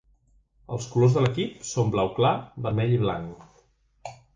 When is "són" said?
1.75-1.95